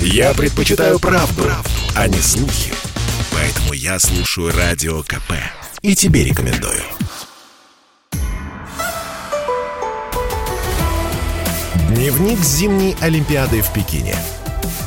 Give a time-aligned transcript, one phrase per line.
[0.00, 2.72] Я предпочитаю правду, правду, а не слухи.
[3.32, 5.32] Поэтому я слушаю Радио КП.
[5.82, 6.80] И тебе рекомендую.
[11.90, 14.14] Дневник зимней Олимпиады в Пекине.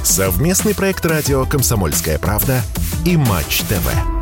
[0.04, 2.62] Совместный проект радио «Комсомольская правда»
[3.05, 4.20] и «Матч ТВ».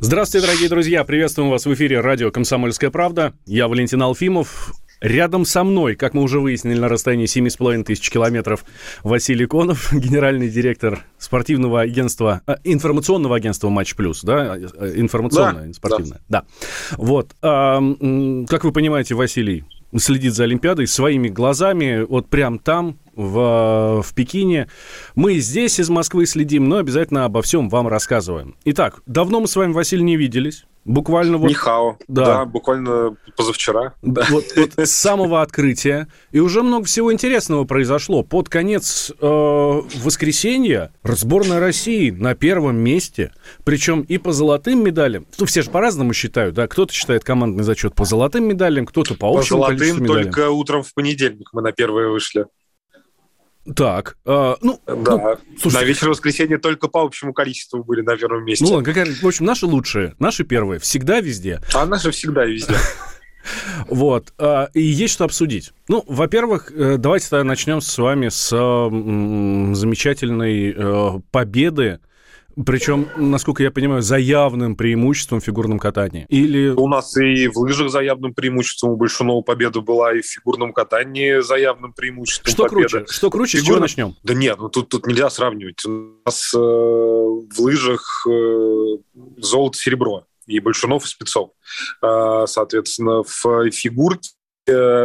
[0.00, 1.04] Здравствуйте, дорогие друзья!
[1.04, 3.32] Приветствуем вас в эфире радио «Комсомольская правда».
[3.46, 4.72] Я Валентин Алфимов.
[5.00, 8.64] Рядом со мной, как мы уже выяснили, на расстоянии 7,5 тысяч километров,
[9.02, 14.56] Василий Конов, генеральный директор спортивного агентства, э, информационного агентства «Матч Плюс», да?
[14.56, 16.20] Э, информационное, да, спортивное.
[16.28, 16.42] Да.
[16.42, 16.96] да.
[16.96, 17.34] Вот.
[17.40, 19.64] Как вы понимаете, Василий
[19.96, 24.68] следит за Олимпиадой своими глазами, вот прям там, в, в Пекине.
[25.14, 28.56] Мы здесь из Москвы следим, но обязательно обо всем вам рассказываем.
[28.64, 30.66] Итак, давно мы с вами, Василий, не виделись.
[30.86, 31.48] Буквально вот...
[31.48, 31.98] Нихао.
[32.06, 32.24] Да.
[32.24, 33.94] да, буквально позавчера.
[34.02, 36.06] Да, вот, вот с самого открытия.
[36.30, 38.22] И уже много всего интересного произошло.
[38.22, 43.32] Под конец э, воскресенья сборная России на первом месте.
[43.64, 45.26] Причем и по золотым медалям.
[45.38, 46.68] Ну, все же по-разному считают, да.
[46.68, 50.94] Кто-то считает командный зачет по золотым медалям, кто-то по общему По золотым только утром в
[50.94, 52.46] понедельник мы на первые вышли.
[53.74, 54.94] Так, э, ну, да.
[54.94, 58.64] Ну, слушайте, на вечер воскресенья только по общему количеству были на первом месте.
[58.64, 61.60] Ну, какая, в общем, наши лучшие, наши первые, всегда везде.
[61.74, 62.74] А наши всегда везде.
[63.86, 64.32] Вот.
[64.38, 65.72] А, и есть что обсудить.
[65.86, 72.00] Ну, во-первых, э, давайте тогда начнем с вами с замечательной э, победы
[72.64, 76.26] причем, насколько я понимаю, за явным преимуществом в фигурном катании.
[76.28, 76.68] Или...
[76.70, 80.72] У нас и в лыжах за явным преимуществом у Большунова победа была, и в фигурном
[80.72, 82.88] катании за явным преимуществом Что победа.
[82.88, 83.12] круче?
[83.12, 83.58] Что круче?
[83.58, 83.64] Фигур...
[83.64, 84.16] С чего начнем?
[84.22, 85.84] Да нет, ну тут, тут нельзя сравнивать.
[85.84, 88.96] У нас э, в лыжах э,
[89.36, 91.50] золото-серебро и Большунов, и Спецов.
[92.02, 94.30] Э, соответственно, в фигурке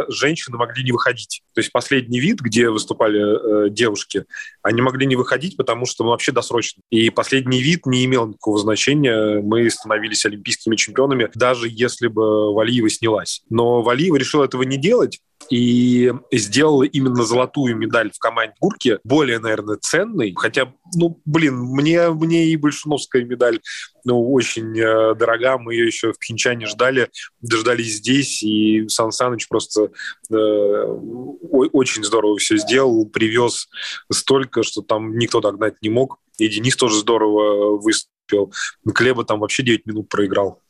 [0.09, 1.41] женщины могли не выходить.
[1.53, 4.25] То есть последний вид, где выступали э, девушки,
[4.61, 6.81] они могли не выходить, потому что мы вообще досрочно.
[6.89, 9.41] И последний вид не имел никакого значения.
[9.41, 13.41] Мы становились олимпийскими чемпионами, даже если бы Валиева снялась.
[13.49, 15.19] Но Валиева решила этого не делать,
[15.51, 20.33] и сделала именно золотую медаль в команде Гурки более, наверное, ценной.
[20.33, 23.59] Хотя, ну, блин, мне, мне и большиновская медаль
[24.05, 25.57] ну, очень э, дорога.
[25.57, 27.09] Мы ее еще в Пхенчане ждали,
[27.41, 29.91] дождались здесь, и Сан Саныч просто
[30.31, 33.67] э, очень здорово все сделал, привез
[34.09, 36.19] столько, что там никто догнать не мог.
[36.37, 38.53] И Денис тоже здорово выступил.
[38.95, 40.61] Клеба там вообще 9 минут проиграл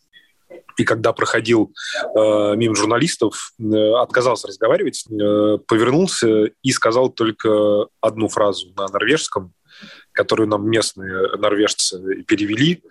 [0.77, 1.73] и когда проходил
[2.15, 9.53] э, мимо журналистов, э, отказался разговаривать, э, повернулся и сказал только одну фразу на норвежском,
[10.11, 12.83] которую нам местные норвежцы перевели.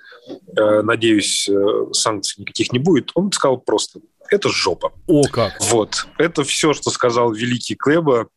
[0.57, 3.11] Э, надеюсь, э, санкций никаких не будет.
[3.15, 4.93] Он сказал просто это жопа.
[5.07, 5.61] О, как!
[5.61, 6.07] Вот.
[6.19, 8.29] Это все, что сказал великий Клеба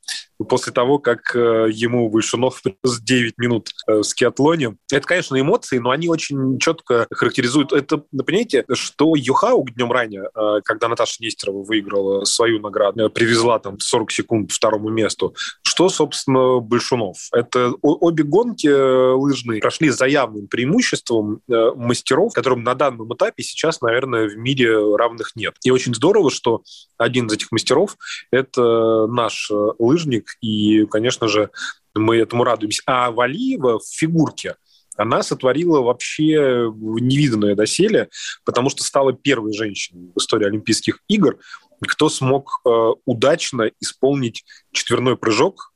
[0.49, 4.75] после того, как э, ему Большунов принес 9 минут э, в скиатлоне.
[4.91, 7.71] Это, конечно, эмоции, но они очень четко характеризуют.
[7.71, 13.79] Это, понимаете, что Юхау днем ранее, э, когда Наташа Нестерова выиграла свою награду, привезла там
[13.79, 15.35] 40 секунд второму месту,
[15.73, 17.17] что, собственно, Большунов?
[17.31, 24.29] Это обе гонки лыжные прошли за явным преимуществом мастеров, которым на данном этапе сейчас, наверное,
[24.29, 25.55] в мире равных нет.
[25.63, 26.61] И очень здорово, что
[26.97, 27.97] один из этих мастеров–
[28.31, 31.49] это наш лыжник и, конечно же,
[31.95, 32.83] мы этому радуемся.
[32.85, 34.55] А Валиева в фигурке
[34.95, 38.09] она сотворила вообще невиданное доселе,
[38.45, 41.39] потому что стала первой женщиной в истории Олимпийских игр,
[41.87, 42.69] кто смог э,
[43.05, 45.73] удачно исполнить четверной прыжок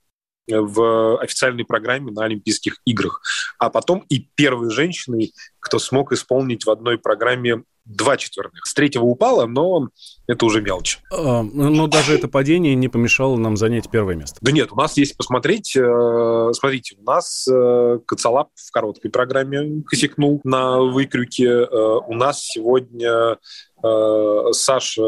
[0.49, 3.21] в официальной программе на Олимпийских играх.
[3.59, 8.65] А потом и первой женщиной, кто смог исполнить в одной программе два четверных.
[8.65, 9.89] С третьего упало, но
[10.27, 10.99] это уже мелочь.
[11.11, 14.39] А, но даже это падение не помешало нам занять первое место.
[14.41, 15.75] Да нет, у нас есть посмотреть.
[15.75, 21.47] Э, смотрите, у нас э, Коцалап в короткой программе косякнул на выкрюке.
[21.47, 23.37] Э, у нас сегодня
[24.51, 25.01] Саша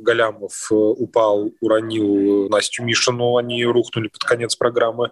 [0.00, 5.10] Галямов упал, уронил Настю Мишину, они рухнули под конец программы,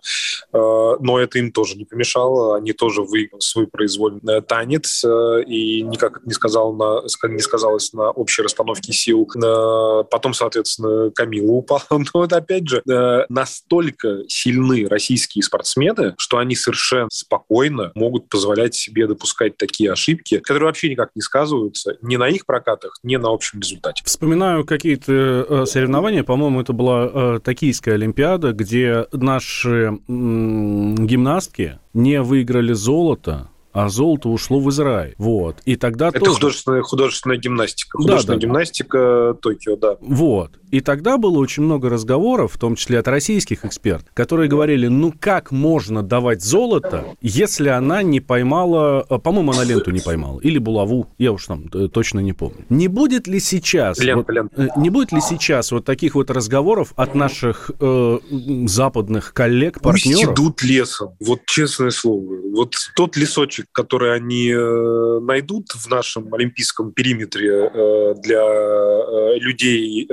[0.53, 6.33] но это им тоже не помешало, они тоже выиграли свой произвольный танец, и никак не,
[6.33, 11.83] сказал на, не сказалось на общей расстановке сил Э, потом, соответственно, Камила упала.
[11.91, 18.75] Но вот опять же, э, настолько сильны российские спортсмены, что они совершенно спокойно могут позволять
[18.75, 23.33] себе допускать такие ошибки, которые вообще никак не сказываются ни на их прокатах, ни на
[23.33, 24.03] общем результате.
[24.05, 33.49] Вспоминаю какие-то э, соревнования, по-моему, это была Токийская Олимпиада, где наши гимнастки не выиграли золото
[33.73, 35.15] а золото ушло в Израиль.
[35.19, 35.57] Вот.
[35.65, 36.35] И тогда Это тоже...
[36.35, 37.97] художественная, художественная гимнастика.
[37.99, 38.47] Художественная да, да.
[38.47, 39.97] гимнастика Токио, да.
[40.01, 40.53] Вот.
[40.71, 45.13] И тогда было очень много разговоров, в том числе от российских экспертов, которые говорили, ну
[45.19, 50.59] как можно давать золото, если она не поймала, э, по-моему, она ленту не поймала, или
[50.59, 52.65] булаву, я уж там э, точно не помню.
[52.69, 53.99] Не будет ли сейчас...
[53.99, 54.63] Лента, вот, лента.
[54.63, 58.19] э, Не будет ли сейчас вот таких вот разговоров от наших э,
[58.67, 60.35] западных коллег, Пусть партнеров?
[60.35, 62.37] идут лесом, вот честное слово.
[62.55, 70.09] Вот тот лесочек, который они э, найдут в нашем олимпийском периметре э, для э, людей,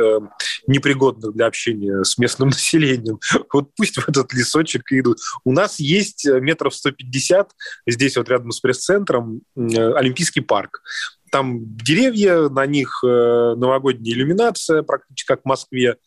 [0.67, 3.19] непригодных для общения с местным населением,
[3.51, 5.19] вот пусть в этот лесочек идут.
[5.44, 7.51] У нас есть метров 150,
[7.88, 10.81] здесь вот рядом с пресс-центром, Олимпийский парк.
[11.31, 15.97] Там деревья, на них э, новогодняя иллюминация, практически как в Москве.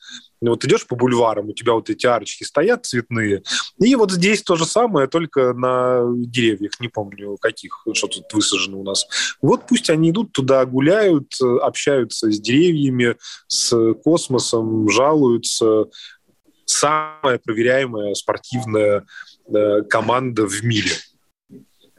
[0.40, 3.42] Вот идешь по бульварам, у тебя вот эти арочки стоят цветные.
[3.78, 8.80] И вот здесь то же самое, только на деревьях, не помню каких, что тут высажено
[8.80, 9.06] у нас.
[9.42, 13.16] Вот пусть они идут туда, гуляют, общаются с деревьями,
[13.48, 15.86] с космосом, жалуются.
[16.64, 19.04] Самая проверяемая спортивная
[19.52, 20.92] э, команда в мире.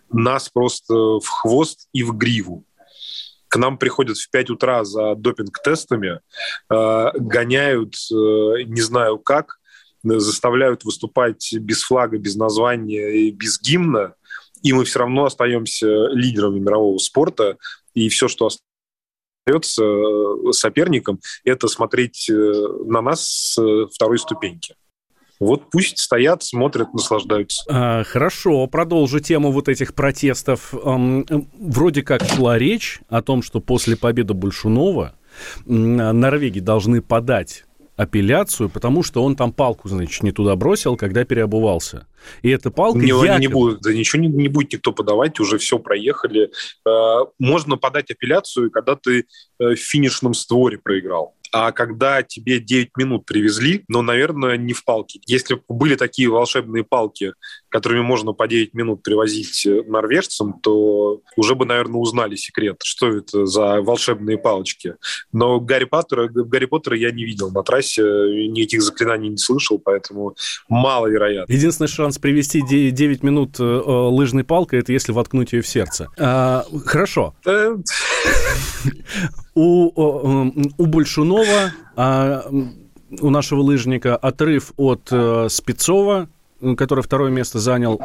[0.09, 2.65] Нас просто в хвост и в гриву
[3.51, 6.21] к нам приходят в 5 утра за допинг-тестами,
[6.69, 9.59] э, гоняют, э, не знаю как,
[10.06, 14.15] э, заставляют выступать без флага, без названия и без гимна,
[14.63, 17.57] и мы все равно остаемся лидерами мирового спорта,
[17.94, 19.83] и все, что остается
[20.53, 24.75] соперником, это смотреть на нас с второй ступеньки.
[25.41, 27.63] Вот пусть стоят, смотрят, наслаждаются.
[27.67, 30.71] А, Хорошо, продолжу тему вот этих протестов.
[30.71, 35.15] Вроде как шла речь о том, что после победы Большунова
[35.65, 37.65] Норвегии должны подать
[37.95, 42.05] апелляцию, потому что он там палку, значит, не туда бросил, когда переобувался.
[42.41, 45.57] И эта палка Не, якобы- не будет, да ничего не, не будет никто подавать, уже
[45.57, 46.51] все проехали.
[46.88, 49.25] Э, Можно подать апелляцию, когда ты
[49.59, 51.35] э, в финишном створе проиграл.
[51.53, 55.19] А когда тебе 9 минут привезли, ну, наверное, не в палке.
[55.25, 57.33] Если бы были такие волшебные палки,
[57.68, 63.09] которыми можно по 9 минут привозить э, норвежцам, то уже бы, наверное, узнали секрет, что
[63.17, 64.95] это за волшебные палочки.
[65.33, 70.35] Но Гарри Поттера, Гарри Поттера я не видел на трассе, никаких заклинаний не слышал, поэтому
[70.69, 71.51] маловероятно.
[71.51, 76.08] Единственный шанс привести 9 минут э, э, лыжной палкой, это если воткнуть ее в сердце.
[76.19, 77.34] А, Хорошо.
[77.46, 77.75] Э,
[79.54, 79.92] У,
[80.78, 82.44] у Большунова, а,
[83.19, 85.12] у нашего лыжника, отрыв от
[85.50, 86.30] Спецова,
[86.78, 88.02] который второе место занял,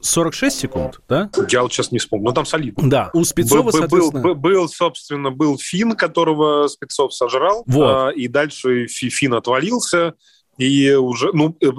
[0.00, 1.28] 46 секунд, да?
[1.50, 2.88] Я вот сейчас не вспомню, но там солидно.
[2.88, 4.22] Да, у Спецова, Был- соответственно...
[4.22, 7.84] был, был, собственно, был Фин, которого Спецов сожрал, Вот.
[7.90, 10.14] а, и дальше Фи- Фин отвалился,
[10.58, 11.70] и уже, ну, э,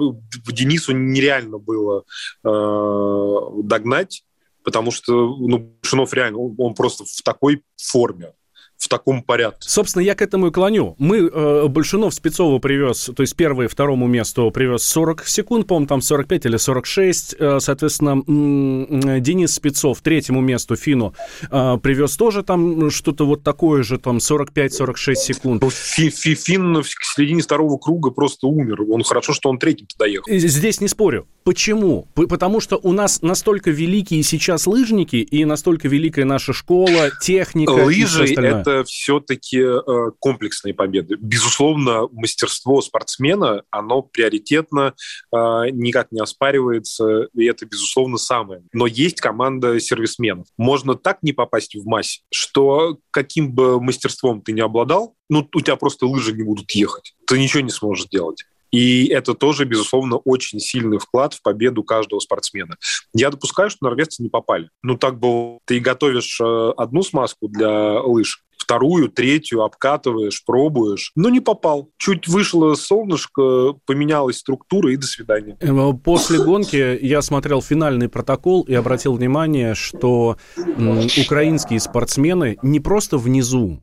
[0.52, 2.04] Денису нереально было
[2.42, 4.24] э, догнать,
[4.64, 8.32] потому что, ну, Шунов реально, он, он просто в такой форме,
[8.80, 9.68] в таком порядке.
[9.68, 10.94] Собственно, я к этому и клоню.
[10.98, 15.86] Мы, э, Большунов Спецова привез, то есть первое и второму месту привез 40 секунд, по-моему,
[15.86, 17.36] там 45 или 46.
[17.38, 21.14] Э, соответственно, м, Денис Спецов третьему месту Фину
[21.50, 25.62] э, привез тоже там что-то вот такое же, там 45-46 секунд.
[25.62, 28.80] Ну, Фи- Фи- Фин в середине второго круга просто умер.
[28.90, 30.24] Он хорошо, что он третьим доехал.
[30.32, 31.26] И Здесь не спорю.
[31.44, 32.06] Почему?
[32.14, 37.82] Потому что у нас настолько великие сейчас лыжники и настолько великая наша школа, техника и
[37.82, 38.60] Лыжи всё остальное.
[38.60, 41.16] это все-таки э, комплексные победы.
[41.20, 44.94] Безусловно, мастерство спортсмена, оно приоритетно,
[45.32, 45.36] э,
[45.72, 48.62] никак не оспаривается, и это, безусловно, самое.
[48.72, 50.46] Но есть команда сервисменов.
[50.56, 55.60] Можно так не попасть в массе, что каким бы мастерством ты не обладал, ну, у
[55.60, 57.14] тебя просто лыжи не будут ехать.
[57.26, 58.44] Ты ничего не сможешь делать.
[58.70, 62.76] И это тоже, безусловно, очень сильный вклад в победу каждого спортсмена.
[63.12, 64.70] Я допускаю, что норвежцы не попали.
[64.82, 71.10] Ну, так бы ты готовишь э, одну смазку для лыж, вторую, третью обкатываешь, пробуешь.
[71.16, 71.90] Но не попал.
[71.98, 75.56] Чуть вышло солнышко, поменялась структура и до свидания.
[75.60, 80.36] Э, После гонки я смотрел финальный протокол и обратил внимание, что
[81.18, 83.82] украинские спортсмены не просто внизу,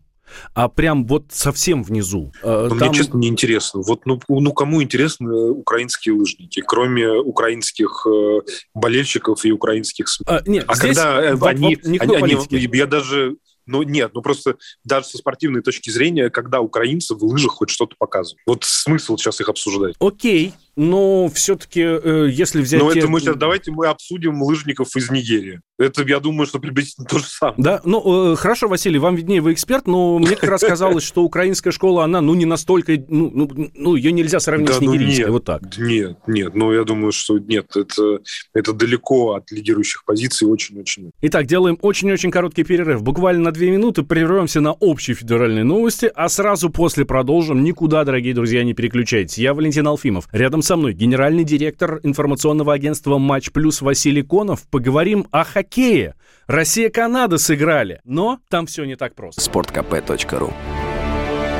[0.53, 2.31] а прям вот совсем внизу.
[2.41, 3.81] Э, Но там- Мне, честно, не интересно.
[3.81, 8.39] Вот, ну, ну, кому интересны украинские лыжники, кроме украинских э,
[8.73, 10.25] болельщиков и украинских СМИ?
[10.29, 12.55] А, нет, А здесь когда э, воп- они, никакой они- политики.
[12.55, 13.35] они- я даже,
[13.67, 17.95] ну нет, ну просто даже со спортивной точки зрения, когда украинцы в лыжах хоть что-то
[17.97, 18.41] показывают.
[18.45, 19.95] Вот смысл сейчас их обсуждать.
[19.99, 22.81] Окей, но все-таки, э, если взять...
[22.81, 22.99] Но те...
[22.99, 25.59] это мы сейчас, давайте мы обсудим лыжников из Нигерии.
[25.79, 27.55] Это, я думаю, что приблизительно то же самое.
[27.57, 31.23] Да, ну, э, хорошо, Василий, вам виднее, вы эксперт, но мне как раз казалось, что
[31.23, 35.25] украинская школа, она, ну, не настолько, ну, ну, ну ее нельзя сравнить да, с нигерийской,
[35.25, 35.77] ну, нет, вот так.
[35.77, 38.19] Нет, нет, ну, я думаю, что нет, это,
[38.53, 41.11] это далеко от лидирующих позиций очень-очень.
[41.21, 46.29] Итак, делаем очень-очень короткий перерыв, буквально на две минуты, прервемся на общие федеральные новости, а
[46.29, 47.63] сразу после продолжим.
[47.63, 49.39] Никуда, дорогие друзья, не переключайтесь.
[49.39, 54.67] Я Валентин Алфимов, рядом со мной генеральный директор информационного агентства «Матч Плюс» Василий Конов.
[54.69, 56.15] Поговорим о хоккее.
[56.47, 59.39] Россия-Канада сыграли, но там все не так просто.
[59.39, 60.53] Спорткп.ру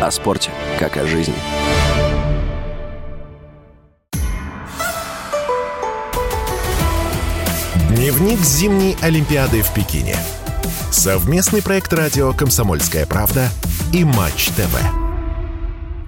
[0.01, 1.33] О спорте, как о жизни.
[7.95, 10.17] Дневник зимней Олимпиады в Пекине.
[10.91, 13.47] Совместный проект радио «Комсомольская правда»
[13.93, 15.06] и «Матч ТВ».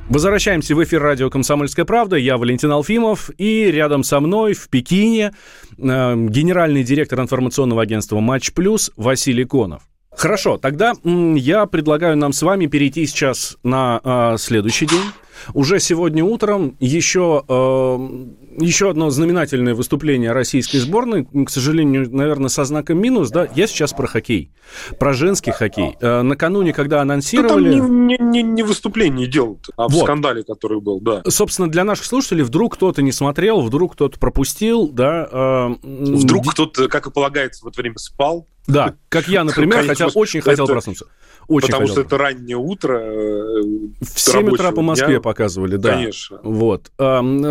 [0.10, 2.16] Возвращаемся в эфир радио «Комсомольская правда».
[2.16, 3.30] Я Валентин Алфимов.
[3.38, 5.34] И рядом со мной в Пекине
[5.78, 9.84] э, генеральный директор информационного агентства «Матч Плюс» Василий Конов.
[10.10, 15.06] Хорошо, тогда я предлагаю нам с вами перейти сейчас на э, следующий день.
[15.54, 22.64] Уже сегодня утром еще, э, еще одно знаменательное выступление российской сборной, к сожалению, наверное, со
[22.66, 24.52] знаком минус, да, я сейчас про хоккей,
[25.00, 25.98] про женский хоккей.
[26.02, 27.76] Э, накануне, когда анонсировали...
[27.76, 30.04] Ну, там не, не, не выступление делал, а в вот.
[30.04, 31.22] скандале, который был, да.
[31.28, 35.28] Собственно, для наших слушателей вдруг кто-то не смотрел, вдруг кто-то пропустил, да.
[35.32, 38.48] Э, вдруг кто-то, как и полагается, в это время спал.
[38.68, 41.06] Да, как я, например, хотя очень хотел проснуться.
[41.48, 41.96] Очень Потому хотел.
[41.96, 43.00] что это раннее утро.
[43.00, 43.62] Э,
[44.02, 45.20] в 7 утра по Москве дня.
[45.30, 45.94] Показывали, да.
[45.94, 46.40] Конечно.
[46.42, 46.92] Вот.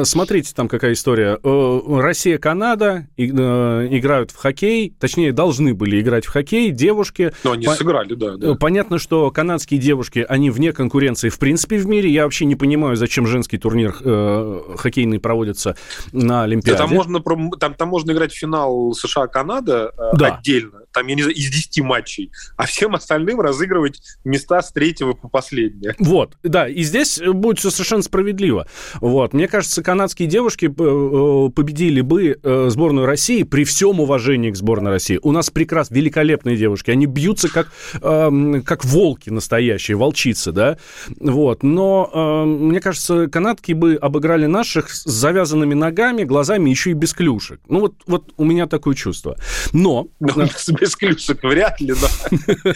[0.04, 1.38] Смотрите, там какая история.
[1.40, 7.32] Э, Россия-Канада э, играют в хоккей, точнее, должны были играть в хоккей девушки.
[7.44, 7.74] Но они По...
[7.74, 8.56] сыграли, да, да.
[8.56, 12.10] Понятно, что канадские девушки, они вне конкуренции в принципе в мире.
[12.10, 15.76] Я вообще не понимаю, зачем женский турнир э, хоккейный проводится
[16.10, 16.78] на Олимпиаде.
[16.78, 17.22] Да, там, можно,
[17.60, 20.34] там, там можно играть в финал США-Канада да.
[20.34, 20.80] отдельно.
[20.92, 22.32] Там, я не знаю, из 10 матчей.
[22.56, 25.94] А всем остальным разыгрывать места с третьего по последнее.
[26.00, 28.66] Вот, да, и здесь будет все совершенно справедливо.
[29.00, 34.50] Вот, мне кажется, канадские девушки э, э, победили бы э, сборную России при всем уважении
[34.50, 35.18] к сборной России.
[35.22, 37.72] У нас прекрасно, великолепные девушки, они бьются как,
[38.02, 40.78] эм, как волки настоящие, волчицы, да,
[41.20, 46.94] вот, но эм, мне кажется, канадки бы обыграли наших с завязанными ногами, глазами, еще и
[46.94, 47.60] без клюшек.
[47.68, 49.36] Ну вот, вот у меня такое чувство.
[49.72, 50.08] Но...
[50.20, 50.42] но ну,
[50.80, 52.72] без клюшек вряд ли, да.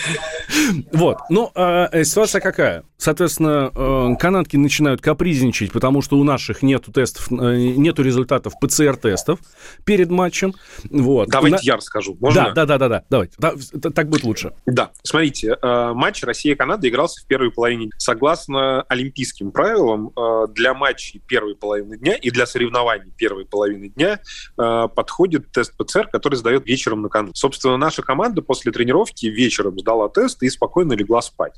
[0.92, 1.18] Вот.
[1.30, 2.84] Ну, а, ситуация какая?
[3.02, 9.40] Соответственно, э, канадки начинают капризничать, потому что у наших нету тестов, э, нету результатов ПЦР-тестов
[9.85, 10.54] перед матчем.
[10.88, 11.28] Вот.
[11.28, 11.61] Давайте На...
[11.62, 12.16] я расскажу.
[12.21, 12.52] Можно?
[12.54, 13.04] Да, да, да, да, да.
[13.11, 13.35] Давайте.
[13.38, 13.54] Да,
[13.90, 14.52] так будет лучше.
[14.66, 14.92] Да.
[15.02, 17.90] Смотрите, э, матч Россия-Канада игрался в первой половине.
[17.99, 20.12] Согласно олимпийским правилам,
[20.54, 24.21] для матчей первой половины дня и для соревнований первой половины дня
[24.56, 27.32] подходит тест ПЦР, который сдает вечером накануне.
[27.35, 31.54] Собственно, наша команда после тренировки вечером сдала тест и спокойно легла спать.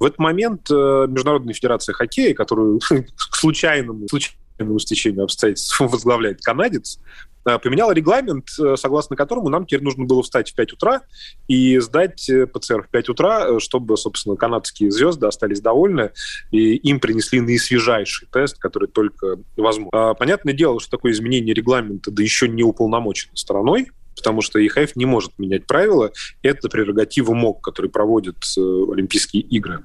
[0.00, 0.68] В этот момент
[1.08, 6.98] Международная федерация хоккея, которую к случайному, случайному стечению обстоятельств возглавляет канадец,
[7.44, 11.02] э, поменяла регламент, э, согласно которому нам теперь нужно было встать в 5 утра
[11.46, 16.10] и сдать э, ПЦР в 5 утра, чтобы, собственно, канадские звезды остались довольны,
[16.50, 20.10] и им принесли наисвежайший тест, который только возможно.
[20.10, 24.96] А, понятное дело, что такое изменение регламента, да еще не уполномочено стороной, потому что ИХФ
[24.96, 26.12] не может менять правила.
[26.42, 29.84] Это прерогатива МОК, который проводит э, Олимпийские игры.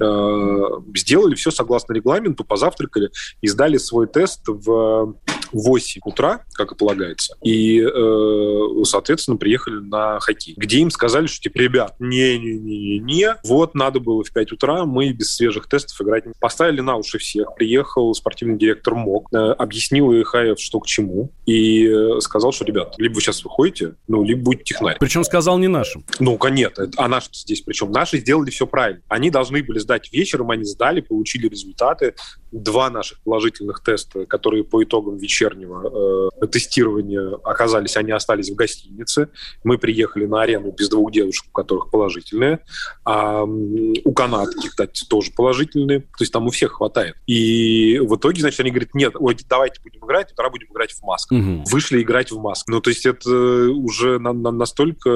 [0.00, 3.10] Э, сделали все согласно регламенту, позавтракали
[3.40, 5.14] и сдали свой тест в
[5.52, 11.42] 8 утра, как и полагается, и, э, соответственно, приехали на хоккей, где им сказали, что,
[11.42, 16.32] типа, ребят, не-не-не-не, вот надо было в 5 утра, мы без свежих тестов играть не...
[16.40, 21.86] Поставили на уши всех, приехал спортивный директор МОК, э, объяснил ИХФ, что к чему, и
[21.86, 24.96] э, сказал, что, ребят, либо вы сейчас выходите, ну, либо будете технарь.
[24.98, 26.04] Причем сказал не нашим.
[26.20, 27.90] Ну, конечно, а наши здесь причем?
[27.90, 29.02] Наши сделали все правильно.
[29.08, 32.14] Они должны были сдать вечером, они сдали, получили результаты,
[32.50, 39.28] два наших положительных теста, которые по итогам вечернего э, тестирования оказались, они остались в гостинице.
[39.64, 42.60] Мы приехали на арену без двух девушек, у которых положительные.
[43.04, 46.00] А у канадки, кстати, тоже положительные.
[46.00, 47.16] То есть там у всех хватает.
[47.26, 51.02] И в итоге, значит, они говорят, нет, ой, давайте будем играть, тогда будем играть в
[51.02, 51.38] масках.
[51.38, 51.64] Угу.
[51.70, 52.68] Вышли играть в масках.
[52.68, 55.10] Ну, то есть это уже на, на, настолько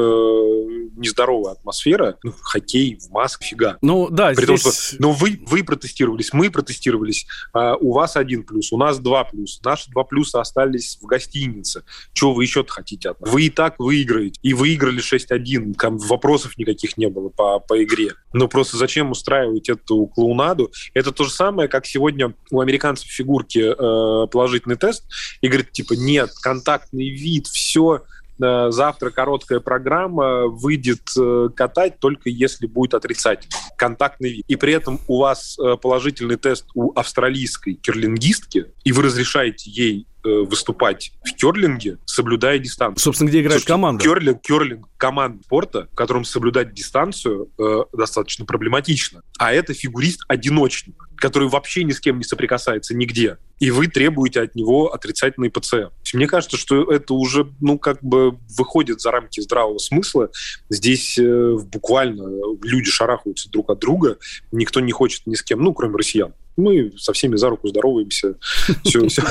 [0.97, 2.17] нездоровая атмосфера.
[2.23, 3.79] Ну, хоккей в масках, фига.
[3.83, 4.63] Ну, да, При здесь...
[4.63, 8.99] том, что ну, вы, вы протестировались, мы протестировались, а, у вас один плюс, у нас
[8.99, 9.61] два плюса.
[9.65, 11.83] Наши два плюса остались в гостинице.
[12.15, 13.31] Чего вы еще хотите от нас?
[13.31, 14.41] Вы и так выиграете.
[14.43, 15.75] И выиграли 6-1.
[15.75, 18.15] Там вопросов никаких не было по, по игре.
[18.33, 20.73] Но просто зачем устраивать эту клоунаду?
[20.95, 25.05] Это то же самое, как сегодня у американцев фигурки э, положительный тест,
[25.43, 28.03] и говорит, типа, нет, контактный вид, все,
[28.39, 34.45] завтра короткая программа выйдет э, катать только если будет отрицательный контактный вид.
[34.49, 40.07] И при этом у вас э, положительный тест у австралийской кирлингистки, и вы разрешаете ей
[40.27, 43.01] выступать в керлинге, соблюдая дистанцию.
[43.01, 44.03] Собственно, где играет Слушайте, команда?
[44.03, 49.23] Керлинг, керлинг команд спорта, в котором соблюдать дистанцию э, достаточно проблематично.
[49.39, 53.39] А это фигурист-одиночник, который вообще ни с кем не соприкасается нигде.
[53.59, 55.91] И вы требуете от него отрицательный ПЦР.
[56.13, 60.31] Мне кажется, что это уже, ну, как бы выходит за рамки здравого смысла.
[60.69, 62.29] Здесь э, буквально
[62.63, 64.19] люди шарахаются друг от друга,
[64.53, 68.37] никто не хочет ни с кем, ну, кроме россиян мы со всеми за руку здороваемся,
[68.83, 69.23] все, все,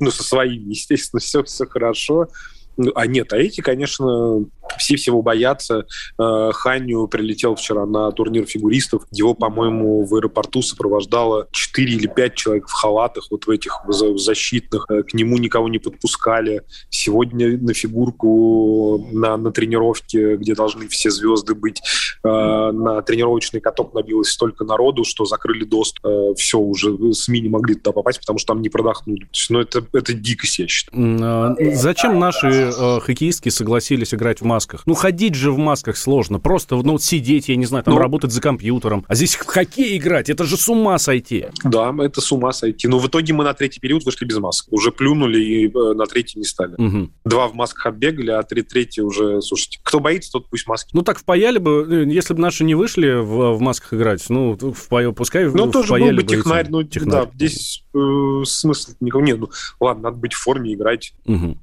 [0.00, 2.28] ну, со своими, естественно, все, все хорошо.
[2.76, 4.46] Ну, а нет, а эти, конечно,
[4.78, 5.86] все всего боятся.
[6.18, 9.04] Э, Ханю прилетел вчера на турнир фигуристов.
[9.10, 14.86] Его, по-моему, в аэропорту сопровождало 4 или 5 человек в халатах, вот в этих защитных.
[14.88, 16.62] Э, к нему никого не подпускали.
[16.90, 21.80] Сегодня на фигурку на, на тренировке, где должны все звезды быть,
[22.24, 26.04] э, на тренировочный каток набилось столько народу, что закрыли доступ.
[26.36, 29.28] Все, уже СМИ не могли туда попасть, потому что там не продохнули.
[29.50, 31.56] Ну, это, это дикость, я считаю.
[31.74, 34.82] Зачем наши хоккеистки согласились играть в масках.
[34.86, 36.38] Ну, ходить же в масках сложно.
[36.38, 39.04] Просто, ну, сидеть, я не знаю, там ну, работать за компьютером.
[39.08, 41.46] А здесь в хоккей играть, это же с ума сойти.
[41.64, 42.88] Да, это с ума сойти.
[42.88, 44.68] Но в итоге мы на третий период вышли без масок.
[44.70, 46.74] Уже плюнули и э, на третий не стали.
[46.78, 47.10] Угу.
[47.24, 50.90] Два в масках отбегали, а три третий уже, слушайте, кто боится, тот пусть маски.
[50.92, 54.56] Ну, так впаяли бы, э, если бы наши не вышли в, в масках играть, ну,
[54.56, 57.26] впая, пускай Ну, тоже был бы технарь, ну, технарь.
[57.26, 59.38] да, здесь э, смысл никого нет.
[59.40, 61.12] Ну, ладно, надо быть в форме, играть.
[61.26, 61.58] Угу.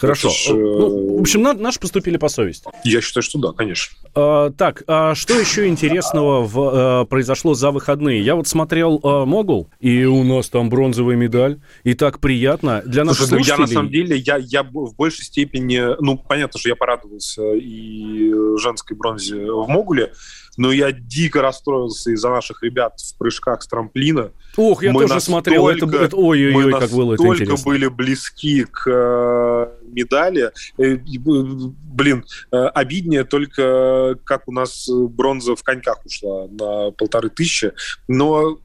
[0.00, 0.30] Хорошо.
[0.30, 0.48] Ж...
[0.50, 2.68] Ну, в общем, на, наши поступили по совести.
[2.84, 3.96] Я считаю, что да, конечно.
[4.14, 8.22] А, так, а что еще интересного в, а, произошло за выходные?
[8.22, 12.82] Я вот смотрел а, Могул, и у нас там бронзовая медаль, и так приятно.
[12.86, 13.56] Для наших Слушай, слушателей...
[13.56, 17.52] ну, я на самом деле, я, я в большей степени, ну, понятно, что я порадовался
[17.54, 20.12] и женской бронзе в Могуле,
[20.60, 24.30] но я дико расстроился из-за наших ребят в прыжках с трамплина.
[24.58, 27.64] Ох, я мы тоже смотрел, это, это ой-ой-ой, как было это интересно.
[27.64, 30.50] были близки к э, медали.
[30.76, 37.72] Э, блин, э, обиднее только, как у нас бронза в коньках ушла на полторы тысячи,
[38.06, 38.58] но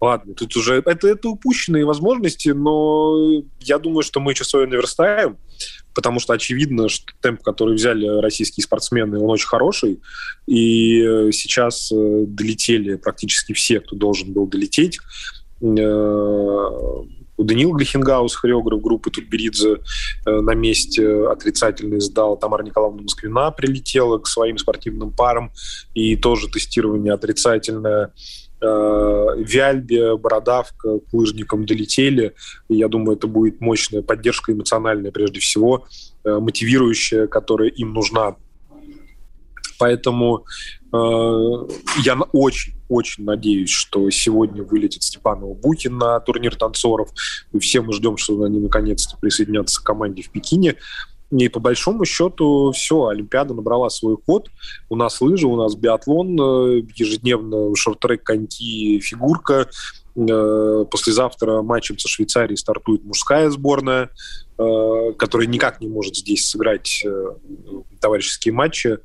[0.00, 5.38] Ладно, тут уже это, это упущенные возможности, но я думаю, что мы часовой наверстаем
[5.96, 10.00] потому что очевидно, что темп, который взяли российские спортсмены, он очень хороший,
[10.46, 14.98] и э, сейчас э, долетели практически все, кто должен был долететь.
[15.62, 16.70] Э,
[17.38, 19.78] Даниил Глихенгаус, хореограф группы Тутберидзе,
[20.24, 22.38] на месте отрицательный сдал.
[22.38, 25.52] Тамара Николаевна Москвина прилетела к своим спортивным парам,
[25.92, 28.12] и тоже тестирование отрицательное.
[28.58, 32.34] Э, Вяльбе, Бородавка к лыжникам долетели.
[32.68, 35.86] Я думаю, это будет мощная поддержка эмоциональная, прежде всего,
[36.24, 38.36] э, мотивирующая, которая им нужна.
[39.78, 40.46] Поэтому
[40.90, 40.96] э,
[42.02, 47.10] я очень-очень надеюсь, что сегодня вылетит Степанова Букин на турнир танцоров.
[47.52, 50.76] И все мы ждем, что они наконец-то присоединятся к команде в Пекине.
[51.30, 54.48] И по большому счету все, Олимпиада набрала свой ход.
[54.88, 59.68] У нас лыжи, у нас биатлон, э, ежедневно шорт-трек, коньки, фигурка.
[60.16, 64.10] Э, послезавтра матчем со Швейцарией стартует мужская сборная,
[64.56, 67.04] э, которая никак не может здесь сыграть
[68.00, 68.98] товарищеские матчи.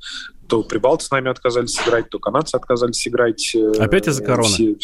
[0.46, 3.56] То прибалты с нами отказались сыграть, то канадцы отказались сыграть.
[3.78, 4.48] Опять из-за короны?
[4.48, 4.76] Все,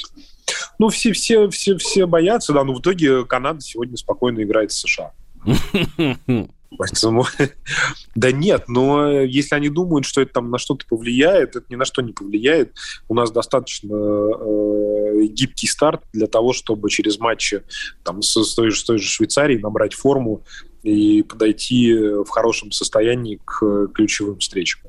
[0.78, 4.80] ну, все, все, все, все боятся, да, но в итоге Канада сегодня спокойно играет с
[4.80, 5.12] США.
[6.76, 7.24] Поэтому,
[8.14, 11.84] да нет, но если они думают, что это там на что-то повлияет, это ни на
[11.84, 12.74] что не повлияет.
[13.08, 17.62] У нас достаточно э, гибкий старт для того, чтобы через матчи
[18.02, 20.42] там, с, с, той же, с той же Швейцарией набрать форму
[20.82, 24.80] и подойти в хорошем состоянии к ключевым встречам.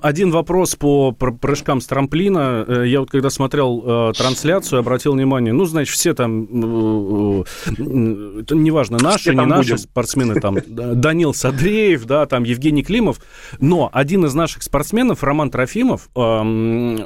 [0.00, 2.64] Один вопрос по прыжкам с трамплина.
[2.66, 7.44] Э, я вот когда смотрел э, трансляцию, обратил внимание, ну, значит, все там, э,
[7.76, 9.78] неважно, наши, не наши будем.
[9.78, 13.20] спортсмены, там, Данил Садреев, да, там, Евгений Климов,
[13.60, 16.96] но один из наших спортсменов, Роман Трофимов, он,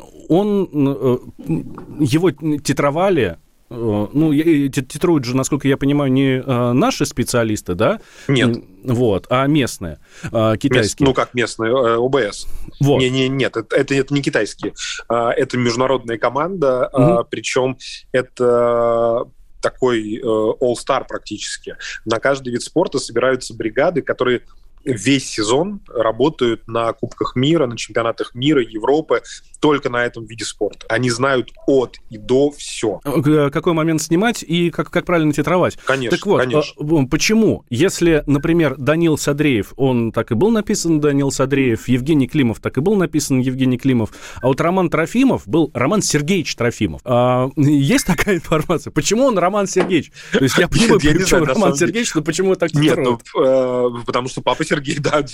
[1.98, 3.38] его титровали
[3.70, 4.33] Ну,
[4.70, 8.00] титруют же, насколько я понимаю, не наши специалисты, да?
[8.26, 8.62] Нет.
[8.85, 10.81] Вот, а местные, китайские.
[10.81, 12.46] Мест, ну, как местные, ОБС.
[12.81, 13.00] Вот.
[13.00, 14.72] Не, не, нет, это, это, это не китайские.
[15.09, 17.26] Это международная команда, угу.
[17.31, 17.76] причем
[18.12, 19.26] это
[19.61, 21.76] такой э, all-star практически.
[22.04, 24.42] На каждый вид спорта собираются бригады, которые
[24.84, 29.22] весь сезон работают на Кубках мира, на чемпионатах мира, Европы,
[29.60, 30.86] только на этом виде спорта.
[30.88, 33.00] Они знают от и до все.
[33.04, 35.78] Э, какой момент снимать и как, как правильно титровать.
[35.84, 36.74] Конечно, Так вот, конечно.
[36.78, 37.64] А, почему?
[37.70, 42.80] Если, например, Данил Садреев, он так и был написан Данил Садреев, Евгений Климов так и
[42.80, 44.10] был написан Евгений Климов,
[44.40, 47.00] а вот Роман Трофимов был Роман Сергеевич Трофимов.
[47.04, 48.90] А, есть такая информация?
[48.90, 50.12] Почему он Роман Сергеевич?
[50.32, 54.40] То есть я понимаю, почему Роман Сергеевич, но почему так Нет, ну, э, потому что
[54.40, 55.24] папа Сергей, да.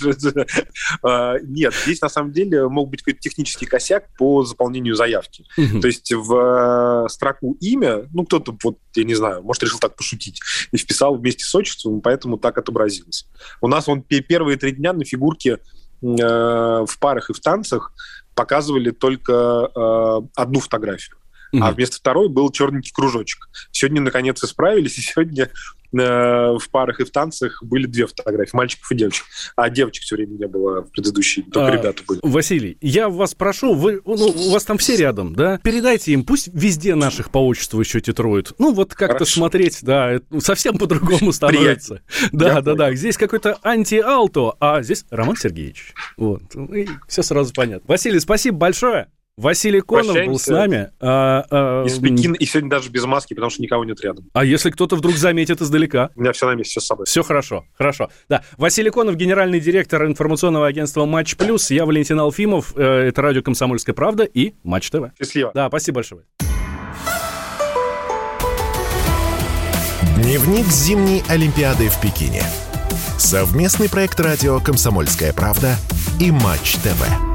[1.03, 5.45] А, нет, здесь на самом деле мог быть какой-то технический косяк по заполнению заявки.
[5.55, 9.95] То есть в э, строку имя, ну, кто-то, вот, я не знаю, может, решил так
[9.95, 13.27] пошутить, и вписал вместе с отчеством, поэтому так отобразилось.
[13.61, 15.59] У нас он первые три дня на фигурке
[16.01, 17.93] э, в парах и в танцах
[18.35, 21.17] показывали только э, одну фотографию
[21.53, 21.59] mm-hmm.
[21.61, 23.49] а вместо второй был черненький кружочек.
[23.71, 25.49] Сегодня, наконец, исправились, и сегодня
[25.93, 29.25] э, в парах и в танцах были две фотографии, мальчиков и девочек.
[29.55, 32.19] А девочек все время не было в предыдущей, только а, ребята были.
[32.23, 35.59] Василий, я вас прошу, вы, ну, у вас там все рядом, да?
[35.63, 38.53] Передайте им, пусть везде наших по отчеству еще титруют.
[38.59, 42.01] Ну, вот как-то смотреть, да, совсем по-другому становится.
[42.31, 42.93] Да, да, да.
[42.93, 45.93] Здесь какой-то анти-алто, а здесь Роман Сергеевич.
[46.17, 46.55] Вот.
[46.73, 47.85] И все сразу понятно.
[47.87, 49.07] Василий, спасибо большое.
[49.37, 50.91] Василий Конов был с нами.
[51.01, 54.29] А, а, из Пекина, и сегодня даже без маски, потому что никого нет рядом.
[54.31, 56.09] А если кто-то вдруг заметит издалека?
[56.15, 57.05] У меня все на месте, все с собой.
[57.05, 58.09] Все хорошо, хорошо.
[58.29, 61.69] Да, Василий Конов, генеральный директор информационного агентства «Матч Плюс».
[61.69, 65.11] Я Валентин Алфимов, э, это радио «Комсомольская правда» и «Матч ТВ».
[65.19, 65.51] Счастливо.
[65.53, 66.21] Да, спасибо большое.
[70.15, 72.43] Дневник зимней Олимпиады в Пекине.
[73.17, 75.75] Совместный проект радио «Комсомольская правда»
[76.21, 77.34] и «Матч ТВ».